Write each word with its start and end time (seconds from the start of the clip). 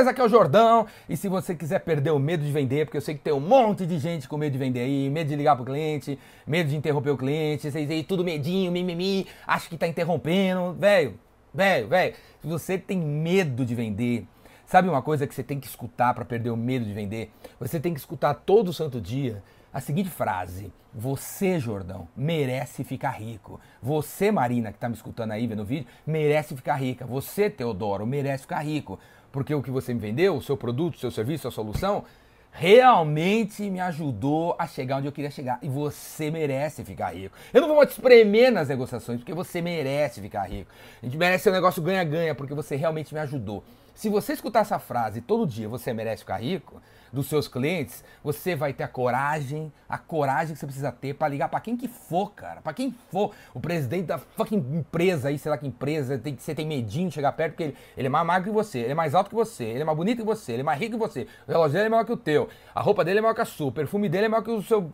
beleza? 0.00 0.10
Aqui 0.10 0.20
é 0.20 0.24
o 0.24 0.28
Jordão. 0.28 0.86
E 1.08 1.16
se 1.16 1.28
você 1.28 1.54
quiser 1.54 1.80
perder 1.80 2.10
o 2.10 2.18
medo 2.18 2.44
de 2.44 2.50
vender, 2.50 2.86
porque 2.86 2.96
eu 2.96 3.02
sei 3.02 3.14
que 3.14 3.20
tem 3.20 3.32
um 3.32 3.40
monte 3.40 3.86
de 3.86 3.98
gente 3.98 4.28
com 4.28 4.36
medo 4.36 4.52
de 4.52 4.58
vender 4.58 4.80
aí, 4.80 5.10
medo 5.10 5.28
de 5.28 5.36
ligar 5.36 5.56
pro 5.56 5.64
cliente, 5.64 6.18
medo 6.46 6.70
de 6.70 6.76
interromper 6.76 7.10
o 7.10 7.16
cliente, 7.16 7.70
vocês 7.70 7.90
aí 7.90 8.02
tudo 8.02 8.24
medinho, 8.24 8.72
mimimi, 8.72 9.26
acha 9.46 9.68
que 9.68 9.76
tá 9.76 9.86
interrompendo. 9.86 10.74
Velho, 10.74 11.18
velho, 11.52 11.88
velho, 11.88 12.14
se 12.40 12.46
você 12.46 12.78
tem 12.78 12.98
medo 12.98 13.64
de 13.64 13.74
vender, 13.74 14.26
sabe 14.64 14.88
uma 14.88 15.02
coisa 15.02 15.26
que 15.26 15.34
você 15.34 15.42
tem 15.42 15.60
que 15.60 15.66
escutar 15.66 16.14
para 16.14 16.24
perder 16.24 16.50
o 16.50 16.56
medo 16.56 16.84
de 16.84 16.92
vender? 16.92 17.30
Você 17.58 17.78
tem 17.78 17.92
que 17.92 18.00
escutar 18.00 18.34
todo 18.34 18.72
santo 18.72 19.00
dia 19.00 19.42
a 19.72 19.80
seguinte 19.80 20.08
frase: 20.08 20.72
Você, 20.94 21.58
Jordão, 21.58 22.08
merece 22.16 22.84
ficar 22.84 23.10
rico. 23.10 23.60
Você, 23.82 24.32
Marina, 24.32 24.70
que 24.70 24.78
está 24.78 24.88
me 24.88 24.94
escutando 24.94 25.32
aí 25.32 25.46
vendo 25.46 25.62
o 25.62 25.64
vídeo, 25.64 25.86
merece 26.06 26.56
ficar 26.56 26.76
rica. 26.76 27.06
Você, 27.06 27.50
Teodoro, 27.50 28.06
merece 28.06 28.42
ficar 28.42 28.60
rico. 28.60 28.98
Porque 29.32 29.54
o 29.54 29.62
que 29.62 29.70
você 29.70 29.94
me 29.94 30.00
vendeu, 30.00 30.36
o 30.36 30.42
seu 30.42 30.56
produto, 30.56 30.94
o 30.94 30.98
seu 30.98 31.10
serviço, 31.10 31.46
a 31.46 31.50
solução, 31.50 32.04
realmente 32.52 33.70
me 33.70 33.80
ajudou 33.80 34.56
a 34.58 34.66
chegar 34.66 34.96
onde 34.96 35.06
eu 35.06 35.12
queria 35.12 35.30
chegar. 35.30 35.58
E 35.62 35.68
você 35.68 36.30
merece 36.30 36.84
ficar 36.84 37.14
rico. 37.14 37.36
Eu 37.52 37.60
não 37.60 37.74
vou 37.74 37.86
te 37.86 37.90
espremer 37.90 38.50
nas 38.50 38.68
negociações, 38.68 39.18
porque 39.20 39.32
você 39.32 39.62
merece 39.62 40.20
ficar 40.20 40.44
rico. 40.44 40.70
A 41.02 41.06
gente 41.06 41.16
merece 41.16 41.48
um 41.48 41.52
negócio 41.52 41.82
ganha-ganha, 41.82 42.34
porque 42.34 42.54
você 42.54 42.76
realmente 42.76 43.14
me 43.14 43.20
ajudou. 43.20 43.62
Se 43.94 44.08
você 44.08 44.32
escutar 44.32 44.60
essa 44.60 44.78
frase 44.78 45.20
todo 45.20 45.46
dia, 45.46 45.68
você 45.68 45.92
merece 45.92 46.22
ficar 46.22 46.38
rico, 46.38 46.80
dos 47.12 47.26
seus 47.26 47.48
clientes, 47.48 48.04
você 48.22 48.54
vai 48.54 48.72
ter 48.72 48.84
a 48.84 48.88
coragem, 48.88 49.72
a 49.88 49.98
coragem 49.98 50.54
que 50.54 50.60
você 50.60 50.66
precisa 50.66 50.92
ter 50.92 51.14
para 51.14 51.28
ligar 51.28 51.48
para 51.48 51.60
quem 51.60 51.76
que 51.76 51.88
for, 51.88 52.32
cara, 52.32 52.60
para 52.60 52.72
quem 52.72 52.94
for, 53.10 53.32
o 53.52 53.60
presidente 53.60 54.06
da 54.06 54.18
fucking 54.18 54.64
empresa 54.72 55.28
aí, 55.28 55.38
sei 55.38 55.50
lá 55.50 55.58
que 55.58 55.66
empresa, 55.66 56.18
tem, 56.18 56.36
você 56.36 56.54
tem 56.54 56.66
medinho 56.66 57.08
de 57.08 57.14
chegar 57.14 57.32
perto 57.32 57.52
porque 57.52 57.64
ele, 57.64 57.76
ele 57.96 58.06
é 58.06 58.10
mais 58.10 58.26
magro 58.26 58.50
que 58.50 58.54
você, 58.54 58.78
ele 58.78 58.92
é 58.92 58.94
mais 58.94 59.14
alto 59.14 59.28
que 59.28 59.34
você, 59.34 59.64
ele 59.64 59.82
é 59.82 59.84
mais 59.84 59.96
bonito 59.96 60.18
que 60.18 60.24
você, 60.24 60.52
ele 60.52 60.60
é 60.62 60.64
mais 60.64 60.78
rico 60.78 60.92
que 60.92 60.98
você, 60.98 61.26
o 61.46 61.50
relógio 61.50 61.72
dele 61.72 61.86
é 61.86 61.88
maior 61.88 62.04
que 62.04 62.12
o 62.12 62.16
teu, 62.16 62.48
a 62.74 62.80
roupa 62.80 63.04
dele 63.04 63.18
é 63.18 63.22
maior 63.22 63.34
que 63.34 63.40
a 63.40 63.46
sua, 63.46 63.68
o 63.68 63.72
perfume 63.72 64.08
dele 64.08 64.26
é 64.26 64.28
maior 64.28 64.42
que 64.42 64.50
o 64.50 64.62
seu 64.62 64.92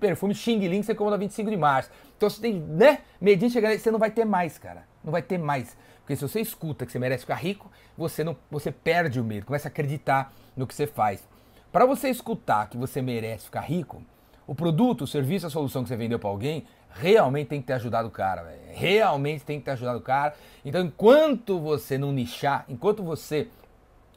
perfume 0.00 0.34
Xing 0.34 0.58
Ling 0.58 0.80
que 0.80 0.86
você 0.86 0.94
comprou 0.94 1.12
na 1.12 1.16
25 1.16 1.48
de 1.48 1.56
março. 1.56 1.90
Então 2.16 2.28
você 2.28 2.40
tem, 2.40 2.58
né, 2.58 2.98
medinho 3.20 3.48
de 3.48 3.52
chegar, 3.52 3.76
você 3.78 3.90
não 3.90 3.98
vai 3.98 4.10
ter 4.10 4.24
mais, 4.24 4.58
cara, 4.58 4.84
não 5.04 5.12
vai 5.12 5.22
ter 5.22 5.38
mais. 5.38 5.76
Porque 6.00 6.16
se 6.16 6.22
você 6.22 6.40
escuta 6.40 6.84
que 6.84 6.92
você 6.92 6.98
merece 6.98 7.22
ficar 7.22 7.36
rico, 7.36 7.70
você 7.96 8.24
não, 8.24 8.36
você 8.50 8.70
perde 8.70 9.20
o 9.20 9.24
medo, 9.24 9.46
começa 9.46 9.68
a 9.68 9.70
acreditar 9.70 10.32
no 10.56 10.66
que 10.66 10.74
você 10.74 10.86
faz. 10.86 11.26
Para 11.72 11.86
você 11.86 12.08
escutar 12.08 12.68
que 12.68 12.76
você 12.76 13.02
merece 13.02 13.46
ficar 13.46 13.62
rico, 13.62 14.02
o 14.46 14.54
produto, 14.54 15.02
o 15.02 15.06
serviço, 15.06 15.46
a 15.46 15.50
solução 15.50 15.82
que 15.82 15.88
você 15.88 15.96
vendeu 15.96 16.18
para 16.18 16.28
alguém 16.28 16.64
realmente 16.94 17.48
tem 17.48 17.60
que 17.60 17.66
ter 17.66 17.72
ajudado 17.72 18.08
o 18.08 18.10
cara, 18.10 18.42
véio. 18.42 18.60
realmente 18.72 19.44
tem 19.44 19.58
que 19.58 19.64
ter 19.64 19.72
ajudado 19.72 19.98
o 19.98 20.02
cara. 20.02 20.34
Então, 20.64 20.84
enquanto 20.84 21.58
você 21.58 21.98
não 21.98 22.12
nichar, 22.12 22.64
enquanto 22.68 23.02
você 23.02 23.48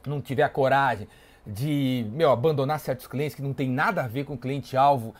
não 0.06 0.20
tiver 0.20 0.44
a 0.44 0.48
coragem 0.48 1.08
de, 1.46 2.06
meu, 2.12 2.30
abandonar 2.30 2.78
certos 2.78 3.06
clientes 3.06 3.34
que 3.34 3.42
não 3.42 3.52
tem 3.52 3.68
nada 3.68 4.04
a 4.04 4.06
ver 4.06 4.24
com 4.24 4.34
o 4.34 4.38
cliente-alvo 4.38 5.14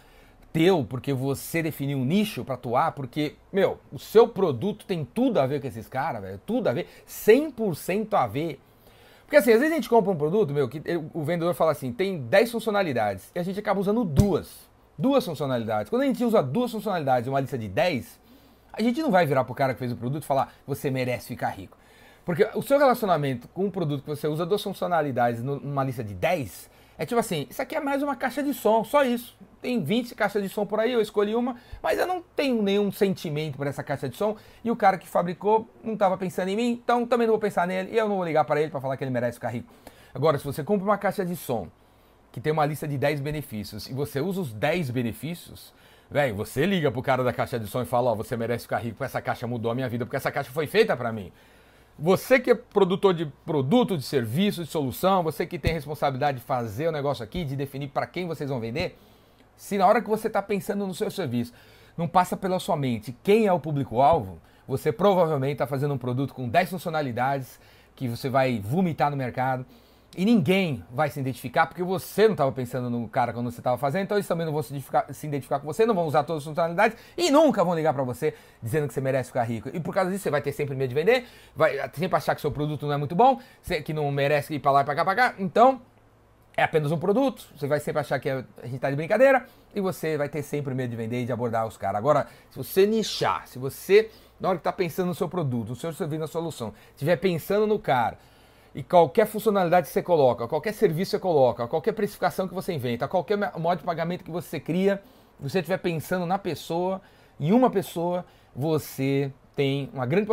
teu, 0.52 0.84
porque 0.84 1.12
você 1.12 1.62
definiu 1.62 1.98
um 1.98 2.04
nicho 2.04 2.44
para 2.44 2.54
atuar, 2.54 2.92
porque, 2.92 3.34
meu, 3.52 3.78
o 3.92 3.98
seu 3.98 4.27
produto 4.27 4.86
tem 4.86 5.04
tudo 5.04 5.38
a 5.38 5.46
ver 5.46 5.60
com 5.60 5.66
esses 5.66 5.88
caras, 5.88 6.22
velho, 6.22 6.41
tudo 6.44 6.68
a 6.68 6.72
ver, 6.72 6.86
100% 7.06 8.14
a 8.14 8.27
ver. 8.27 8.60
Porque 9.24 9.36
assim, 9.36 9.52
às 9.52 9.60
vezes 9.60 9.72
a 9.72 9.76
gente 9.76 9.88
compra 9.88 10.10
um 10.10 10.16
produto, 10.16 10.54
meu, 10.54 10.69
que 10.69 10.82
o 11.12 11.22
vendedor 11.22 11.54
fala 11.54 11.72
assim, 11.72 11.92
tem 11.92 12.19
10 12.19 12.50
funcionalidades, 12.50 13.30
e 13.34 13.38
a 13.38 13.42
gente 13.42 13.58
acaba 13.58 13.78
usando 13.78 14.04
duas. 14.04 14.69
Duas 14.96 15.24
funcionalidades. 15.24 15.91
Quando 15.91 16.02
a 16.02 16.06
gente 16.06 16.24
usa 16.24 16.42
duas 16.42 16.72
funcionalidades 16.72 17.26
e 17.26 17.30
uma 17.30 17.38
lista 17.38 17.56
de 17.56 17.69
10, 17.69 18.19
a 18.72 18.82
gente 18.82 19.00
não 19.00 19.10
vai 19.10 19.26
virar 19.26 19.44
pro 19.44 19.54
cara 19.54 19.74
que 19.74 19.78
fez 19.78 19.92
o 19.92 19.96
produto 19.96 20.22
e 20.24 20.26
falar, 20.26 20.52
você 20.66 20.91
merece 20.91 21.28
ficar 21.28 21.50
rico. 21.50 21.76
Porque 22.24 22.48
o 22.54 22.62
seu 22.62 22.78
relacionamento 22.78 23.48
com 23.48 23.66
um 23.66 23.70
produto 23.70 24.02
que 24.02 24.08
você 24.08 24.26
usa 24.28 24.44
duas 24.44 24.62
funcionalidades 24.62 25.42
numa 25.42 25.84
lista 25.84 26.02
de 26.02 26.14
10, 26.14 26.70
é 26.98 27.06
tipo 27.06 27.20
assim, 27.20 27.46
isso 27.48 27.62
aqui 27.62 27.77
é 27.77 27.80
mais 27.80 28.02
uma 28.02 28.16
caixa 28.16 28.42
de 28.42 28.52
som, 28.52 28.82
só 28.82 29.04
isso. 29.04 29.36
Tem 29.62 29.80
20 29.80 30.16
caixas 30.16 30.42
de 30.42 30.48
som 30.48 30.66
por 30.66 30.80
aí, 30.80 30.92
eu 30.92 31.00
escolhi 31.00 31.32
uma, 31.34 31.56
mas 31.80 31.96
eu 31.96 32.06
não 32.06 32.20
tenho 32.34 32.60
nenhum 32.60 32.91
sentimento 32.91 33.56
por 33.56 33.69
essa 33.69 33.84
caixa 33.84 34.09
de 34.09 34.16
som 34.16 34.36
e 34.64 34.70
o 34.70 34.75
cara 34.75 34.98
que 34.98 35.06
fabricou 35.06 35.69
não 35.82 35.94
estava 35.94 36.19
pensando 36.19 36.48
em 36.48 36.56
mim, 36.56 36.70
então 36.70 37.06
também 37.06 37.26
não 37.26 37.34
vou 37.34 37.41
pensar 37.41 37.69
nele 37.69 37.92
e 37.92 37.97
eu 37.97 38.08
não 38.08 38.16
vou 38.16 38.25
ligar 38.25 38.44
para 38.44 38.60
ele 38.60 38.70
para 38.70 38.81
falar 38.81 38.97
que 38.97 39.04
ele 39.04 39.12
merece 39.12 39.34
ficar 39.34 39.50
rico. 39.50 39.72
Agora, 40.12 40.38
se 40.38 40.44
você 40.44 40.64
compra 40.64 40.84
uma 40.84 40.98
caixa 40.98 41.25
de 41.25 41.37
som 41.37 41.69
que 42.32 42.41
tem 42.41 42.53
uma 42.53 42.66
lista 42.66 42.88
de 42.88 42.98
10 42.98 43.20
benefícios 43.20 43.88
e 43.88 43.94
você 43.94 44.20
usa 44.20 44.41
os 44.41 44.53
10 44.53 44.91
benefícios, 44.91 45.72
velho, 46.10 46.34
você 46.34 46.66
liga 46.66 46.91
pro 46.91 47.00
cara 47.00 47.22
da 47.22 47.32
caixa 47.32 47.60
de 47.60 47.69
som 47.69 47.81
e 47.81 47.84
fala, 47.84 48.10
ó, 48.10 48.12
oh, 48.12 48.16
você 48.16 48.37
merece 48.37 48.64
ficar 48.64 48.78
rico, 48.78 49.04
essa 49.04 49.22
caixa 49.22 49.47
mudou 49.47 49.70
a 49.70 49.75
minha 49.75 49.88
vida 49.88 50.04
porque 50.04 50.16
essa 50.16 50.32
caixa 50.32 50.50
foi 50.50 50.66
feita 50.66 50.97
para 50.97 51.12
mim. 51.12 51.32
Você 52.00 52.38
que 52.38 52.53
é 52.53 52.54
produtor 52.54 53.12
de 53.12 53.26
produto, 53.44 53.97
de 53.97 54.04
serviço, 54.04 54.62
de 54.62 54.70
solução, 54.70 55.25
você 55.25 55.44
que 55.44 55.59
tem 55.59 55.72
responsabilidade 55.72 56.38
de 56.38 56.44
fazer 56.44 56.86
o 56.86 56.92
negócio 56.92 57.25
aqui, 57.25 57.44
de 57.44 57.56
definir 57.56 57.88
para 57.88 58.06
quem 58.06 58.25
vocês 58.25 58.48
vão 58.48 58.60
vender, 58.60 58.97
se 59.56 59.76
na 59.76 59.84
hora 59.84 60.00
que 60.00 60.08
você 60.08 60.28
está 60.28 60.41
pensando 60.41 60.87
no 60.87 60.94
seu 60.94 61.10
serviço 61.10 61.53
não 61.97 62.06
passa 62.06 62.37
pela 62.37 62.60
sua 62.60 62.76
mente 62.76 63.16
quem 63.25 63.47
é 63.47 63.53
o 63.53 63.58
público-alvo, 63.58 64.38
você 64.69 64.92
provavelmente 64.92 65.54
está 65.54 65.66
fazendo 65.66 65.92
um 65.92 65.98
produto 65.98 66.32
com 66.34 66.48
10 66.48 66.70
funcionalidades 66.70 67.58
que 67.97 68.06
você 68.06 68.28
vai 68.28 68.60
vomitar 68.60 69.10
no 69.10 69.16
mercado 69.16 69.66
e 70.16 70.24
ninguém 70.24 70.82
vai 70.91 71.10
se 71.10 71.20
identificar 71.20 71.66
porque 71.66 71.82
você 71.82 72.24
não 72.24 72.32
estava 72.32 72.50
pensando 72.50 72.88
no 72.88 73.08
cara 73.08 73.32
quando 73.32 73.50
você 73.50 73.60
estava 73.60 73.76
fazendo, 73.76 74.04
então 74.04 74.16
eles 74.16 74.26
também 74.26 74.46
não 74.46 74.52
vão 74.52 74.62
se 74.62 74.70
identificar, 74.70 75.06
se 75.12 75.26
identificar, 75.26 75.60
com 75.60 75.66
você, 75.66 75.84
não 75.84 75.94
vão 75.94 76.06
usar 76.06 76.24
todas 76.24 76.42
as 76.42 76.48
funcionalidades 76.48 76.96
e 77.16 77.30
nunca 77.30 77.62
vão 77.62 77.74
ligar 77.74 77.92
para 77.92 78.02
você 78.02 78.34
dizendo 78.62 78.88
que 78.88 78.94
você 78.94 79.00
merece 79.00 79.28
ficar 79.28 79.44
rico. 79.44 79.69
E 79.72 79.78
por 79.78 79.94
causa 79.94 80.10
disso 80.10 80.22
você 80.22 80.30
vai 80.30 80.41
ter 80.41 80.52
sempre 80.52 80.74
medo 80.74 80.88
de 80.88 80.94
vender, 80.94 81.26
vai 81.54 81.78
sempre 81.94 82.16
achar 82.16 82.34
que 82.34 82.41
seu 82.41 82.50
produto 82.50 82.86
não 82.86 82.94
é 82.94 82.96
muito 82.96 83.14
bom, 83.14 83.38
que 83.84 83.92
não 83.92 84.10
merece 84.10 84.54
ir 84.54 84.58
para 84.58 84.70
lá 84.70 84.80
e 84.80 84.84
para 84.84 84.94
cá, 84.94 85.04
para 85.04 85.14
cá. 85.14 85.34
Então, 85.38 85.80
é 86.56 86.64
apenas 86.64 86.90
um 86.90 86.98
produto, 86.98 87.46
você 87.56 87.69
vai 87.69 87.78
sempre 87.78 88.00
achar 88.00 88.19
que 88.19 88.28
a 88.28 88.44
gente 88.64 88.76
está 88.76 88.90
de 88.90 88.96
brincadeira 88.96 89.46
e 89.72 89.80
você 89.80 90.16
vai 90.16 90.28
ter 90.28 90.42
sempre 90.42 90.75
medo 90.75 90.90
de 90.90 90.96
vender 90.96 91.22
e 91.22 91.25
de 91.25 91.30
abordar 91.30 91.64
os 91.64 91.76
caras. 91.76 91.98
Agora, 91.98 92.26
se 92.50 92.56
você 92.56 92.84
nichar, 92.84 93.46
se 93.46 93.60
você, 93.60 94.10
na 94.40 94.48
hora 94.48 94.58
que 94.58 94.62
está 94.62 94.72
pensando 94.72 95.06
no 95.06 95.14
seu 95.14 95.28
produto, 95.28 95.69
no 95.69 95.76
seu 95.76 95.92
serviço, 95.92 96.19
na 96.19 96.26
solução, 96.26 96.75
estiver 96.90 97.14
pensando 97.14 97.64
no 97.64 97.78
cara, 97.78 98.19
e 98.75 98.83
qualquer 98.83 99.27
funcionalidade 99.27 99.87
que 99.87 99.93
você 99.93 100.03
coloca, 100.03 100.47
qualquer 100.47 100.73
serviço 100.73 101.11
que 101.11 101.17
você 101.17 101.19
coloca, 101.19 101.67
qualquer 101.67 101.93
precificação 101.93 102.47
que 102.47 102.55
você 102.55 102.73
inventa, 102.73 103.09
qualquer 103.09 103.37
modo 103.59 103.79
de 103.79 103.84
pagamento 103.84 104.25
que 104.25 104.31
você 104.31 104.61
cria, 104.61 105.03
você 105.41 105.59
estiver 105.59 105.79
pensando 105.79 106.27
na 106.27 106.39
pessoa, 106.39 107.01
em 107.41 107.53
uma 107.53 107.71
pessoa, 107.71 108.25
você 108.55 109.33
tem 109.59 109.91
uma 109.93 110.06
grande 110.06 110.29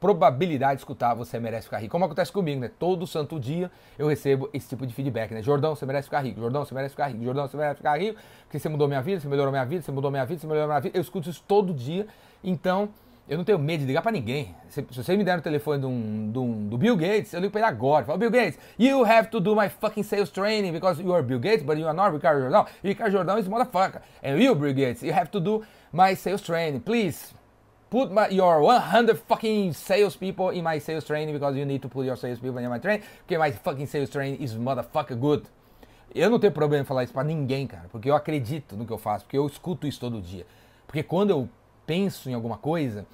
probabilidade 0.00 0.76
de 0.76 0.80
escutar 0.80 1.12
você 1.12 1.38
merece 1.38 1.64
ficar 1.64 1.80
rico. 1.80 1.92
Como 1.92 2.06
acontece 2.06 2.32
comigo, 2.32 2.62
né? 2.62 2.70
Todo 2.78 3.06
santo 3.06 3.38
dia 3.38 3.70
eu 3.98 4.08
recebo 4.08 4.48
esse 4.54 4.70
tipo 4.70 4.86
de 4.86 4.94
feedback, 4.94 5.32
né? 5.32 5.42
Jordão, 5.42 5.74
você 5.76 5.84
merece 5.84 6.06
ficar 6.06 6.20
rico. 6.20 6.40
Jordão, 6.40 6.64
você 6.64 6.74
merece 6.74 6.92
ficar 6.92 7.08
rico. 7.08 7.22
Jordão, 7.22 7.46
você 7.46 7.58
merece 7.58 7.76
ficar 7.76 8.00
rico. 8.00 8.18
Porque 8.44 8.58
você 8.58 8.70
mudou 8.70 8.88
minha 8.88 9.02
vida, 9.02 9.20
você 9.20 9.28
melhorou 9.28 9.52
minha 9.52 9.66
vida, 9.66 9.82
você 9.82 9.92
mudou 9.92 10.10
minha 10.10 10.24
vida, 10.24 10.40
você 10.40 10.46
melhorou 10.46 10.68
minha 10.68 10.80
vida. 10.80 10.96
Eu 10.96 11.02
escuto 11.02 11.28
isso 11.28 11.44
todo 11.46 11.74
dia. 11.74 12.06
Então, 12.42 12.88
eu 13.30 13.38
não 13.38 13.44
tenho 13.44 13.60
medo 13.60 13.82
de 13.82 13.86
ligar 13.86 14.02
para 14.02 14.10
ninguém. 14.10 14.56
Se, 14.68 14.84
se 14.90 15.04
você 15.04 15.16
me 15.16 15.22
der 15.22 15.38
o 15.38 15.40
telefone 15.40 15.80
do, 15.80 15.88
do, 16.32 16.68
do, 16.68 16.76
Bill 16.76 16.96
Gates, 16.96 17.32
eu 17.32 17.38
ligo 17.38 17.52
para 17.52 17.60
ele 17.60 17.68
agora. 17.68 18.04
Falo, 18.04 18.18
Bill 18.18 18.30
Gates, 18.30 18.58
you 18.76 19.04
have 19.04 19.30
to 19.30 19.38
do 19.38 19.54
my 19.54 19.68
fucking 19.68 20.02
sales 20.02 20.30
training 20.30 20.72
because 20.72 21.00
you 21.00 21.14
are 21.14 21.22
Bill 21.22 21.38
Gates, 21.38 21.62
but 21.62 21.78
you 21.78 21.86
are 21.86 21.94
not 21.94 22.12
Ricardo 22.12 22.40
Jordão. 22.40 22.66
Ricardo 22.82 23.12
Jordão 23.12 23.38
is 23.38 23.46
motherfucker. 23.46 24.02
And 24.20 24.36
you, 24.42 24.52
Bill 24.56 24.74
Gates, 24.74 25.04
you 25.04 25.12
have 25.12 25.30
to 25.30 25.38
do 25.38 25.64
my 25.92 26.12
sales 26.14 26.42
training. 26.42 26.80
Please, 26.80 27.32
put 27.88 28.10
my, 28.10 28.28
your 28.30 28.62
100 28.62 29.16
fucking 29.28 29.74
salespeople 29.74 30.50
in 30.50 30.64
my 30.64 30.80
sales 30.80 31.04
training 31.04 31.32
because 31.32 31.56
you 31.56 31.64
need 31.64 31.82
to 31.82 31.88
put 31.88 32.04
your 32.04 32.16
salespeople 32.16 32.58
in 32.58 32.68
my 32.68 32.80
training 32.80 33.04
because 33.28 33.38
my 33.38 33.52
fucking 33.52 33.86
sales 33.86 34.10
training 34.10 34.42
is 34.42 34.54
motherfucker 34.54 35.16
good. 35.16 35.44
Eu 36.12 36.28
não 36.28 36.40
tenho 36.40 36.52
problema 36.52 36.82
em 36.82 36.84
falar 36.84 37.04
isso 37.04 37.12
para 37.12 37.22
ninguém, 37.22 37.68
cara, 37.68 37.88
porque 37.92 38.10
eu 38.10 38.16
acredito 38.16 38.76
no 38.76 38.84
que 38.84 38.92
eu 38.92 38.98
faço, 38.98 39.24
porque 39.24 39.38
eu 39.38 39.46
escuto 39.46 39.86
isso 39.86 40.00
todo 40.00 40.20
dia. 40.20 40.44
Porque 40.84 41.04
quando 41.04 41.30
eu 41.30 41.48
penso 41.90 42.30
em 42.30 42.34
alguma 42.34 42.56
coisa, 42.56 43.04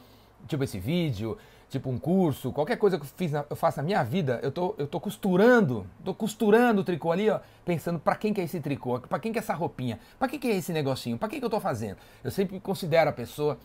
tipo 0.47 0.63
esse 0.63 0.79
vídeo, 0.79 1.39
tipo 1.71 1.89
um 1.89 1.99
curso, 1.99 2.53
qualquer 2.53 2.77
coisa 2.77 2.99
que 2.99 3.05
eu, 3.05 3.09
fiz 3.09 3.33
na, 3.33 3.43
eu 3.49 3.57
faço 3.57 3.79
na 3.79 3.83
minha 3.83 4.03
vida, 4.05 4.39
eu 4.43 4.53
tô, 4.53 4.75
eu 4.77 4.87
tô 4.87 5.01
costurando, 5.01 5.87
tô 6.05 6.13
costurando 6.13 6.83
o 6.83 6.85
tricô 6.85 7.11
ali, 7.11 7.31
ó, 7.31 7.41
pensando 7.65 7.99
para 7.99 8.15
quem 8.17 8.35
que 8.35 8.41
é 8.43 8.45
esse 8.45 8.61
tricô, 8.61 9.01
para 9.01 9.19
quem 9.19 9.33
que 9.33 9.39
é 9.39 9.41
essa 9.41 9.55
roupinha, 9.55 9.99
para 10.19 10.29
quem 10.29 10.39
que 10.39 10.47
é 10.49 10.57
esse 10.57 10.75
negocinho, 10.75 11.17
para 11.17 11.27
quem 11.27 11.41
que 11.41 11.47
eu 11.47 11.49
tô 11.49 11.59
fazendo. 11.59 11.97
Eu 12.23 12.31
sempre 12.31 12.61
considero 12.61 13.09
a 13.09 13.15
pessoa 13.15 13.57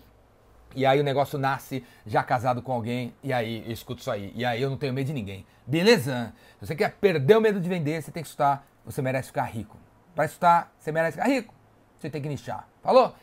e 0.74 0.86
aí 0.86 0.98
o 0.98 1.04
negócio 1.04 1.38
nasce 1.38 1.84
já 2.08 2.24
casado 2.24 2.62
com 2.62 2.72
alguém, 2.72 3.14
e 3.22 3.34
aí 3.34 3.66
eu 3.66 3.74
escuto 3.74 4.00
isso 4.00 4.10
aí. 4.10 4.32
E 4.34 4.46
aí 4.46 4.62
eu 4.62 4.70
não 4.70 4.78
tenho 4.78 4.94
medo 4.94 5.08
de 5.08 5.14
ninguém. 5.14 5.46
Beleza? 5.68 6.34
Se 6.58 6.68
você 6.68 6.74
quer 6.74 6.94
perder 6.94 7.38
o 7.38 7.42
medo 7.42 7.60
de 7.60 7.68
vender, 7.68 8.02
você 8.02 8.12
tem 8.12 8.24
que 8.24 8.30
escutar, 8.30 8.66
você 8.86 9.02
merece 9.02 9.28
ficar 9.28 9.44
rico. 9.44 9.76
Para 10.16 10.24
escutar, 10.24 10.74
você 10.80 10.90
merece 10.90 11.18
ficar 11.18 11.28
rico, 11.28 11.54
você 12.00 12.10
tem 12.10 12.22
que 12.22 12.30
nichar. 12.30 12.66
Falou? 12.82 13.14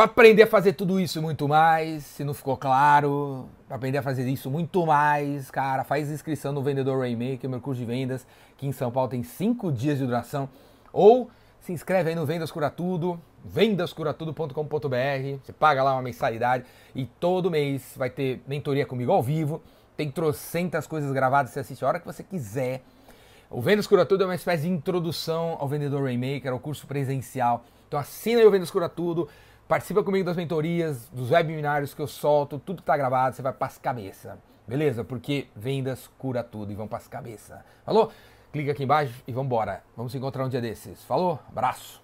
Para 0.00 0.06
aprender 0.06 0.44
a 0.44 0.46
fazer 0.46 0.72
tudo 0.72 0.98
isso 0.98 1.20
muito 1.20 1.46
mais, 1.46 2.04
se 2.04 2.24
não 2.24 2.32
ficou 2.32 2.56
claro, 2.56 3.50
para 3.68 3.76
aprender 3.76 3.98
a 3.98 4.02
fazer 4.02 4.26
isso 4.26 4.50
muito 4.50 4.86
mais, 4.86 5.50
cara, 5.50 5.84
faz 5.84 6.10
inscrição 6.10 6.54
no 6.54 6.62
Vendedor 6.62 7.00
Rainmaker, 7.00 7.50
meu 7.50 7.60
curso 7.60 7.80
de 7.80 7.84
vendas, 7.84 8.26
que 8.56 8.66
em 8.66 8.72
São 8.72 8.90
Paulo 8.90 9.10
tem 9.10 9.22
5 9.22 9.70
dias 9.70 9.98
de 9.98 10.06
duração. 10.06 10.48
Ou 10.90 11.30
se 11.60 11.74
inscreve 11.74 12.08
aí 12.08 12.14
no 12.16 12.24
Vendas 12.24 12.50
Cura 12.50 12.70
Tudo, 12.70 13.20
vendascuratudo.com.br, 13.44 14.56
você 15.44 15.52
paga 15.52 15.82
lá 15.82 15.92
uma 15.92 16.00
mensalidade 16.00 16.64
e 16.94 17.04
todo 17.04 17.50
mês 17.50 17.92
vai 17.94 18.08
ter 18.08 18.40
mentoria 18.48 18.86
comigo 18.86 19.12
ao 19.12 19.22
vivo, 19.22 19.62
tem 19.98 20.10
trocentas 20.10 20.86
coisas 20.86 21.12
gravadas, 21.12 21.50
você 21.50 21.60
assiste 21.60 21.84
a 21.84 21.88
hora 21.88 22.00
que 22.00 22.06
você 22.06 22.22
quiser 22.22 22.80
O 23.50 23.60
Vendas 23.60 23.86
Cura 23.86 24.06
Tudo 24.06 24.22
é 24.22 24.26
uma 24.26 24.34
espécie 24.34 24.62
de 24.62 24.70
introdução 24.70 25.58
ao 25.60 25.68
Vendedor 25.68 26.04
Rainmaker, 26.04 26.52
ao 26.52 26.58
curso 26.58 26.86
presencial. 26.86 27.64
Então 27.86 28.00
assina 28.00 28.40
aí 28.40 28.46
o 28.46 28.50
Vendas 28.50 28.70
Cura 28.70 28.88
Tudo, 28.88 29.28
participa 29.70 30.02
comigo 30.02 30.24
das 30.24 30.36
mentorias, 30.36 31.08
dos 31.10 31.30
webinários 31.30 31.94
que 31.94 32.02
eu 32.02 32.08
solto, 32.08 32.58
tudo 32.58 32.82
tá 32.82 32.96
gravado, 32.96 33.36
você 33.36 33.40
vai 33.40 33.52
para 33.52 33.68
as 33.68 33.78
cabeça. 33.78 34.36
Beleza? 34.66 35.04
Porque 35.04 35.46
vendas 35.54 36.10
cura 36.18 36.42
tudo 36.42 36.72
e 36.72 36.74
vão 36.74 36.88
para 36.88 36.98
as 36.98 37.06
cabeça. 37.06 37.64
Falou? 37.84 38.10
Clica 38.52 38.72
aqui 38.72 38.82
embaixo 38.82 39.22
e 39.28 39.32
vamos 39.32 39.46
embora. 39.46 39.84
Vamos 39.96 40.10
se 40.10 40.18
encontrar 40.18 40.44
um 40.44 40.48
dia 40.48 40.60
desses. 40.60 41.04
Falou? 41.04 41.38
Abraço. 41.48 41.98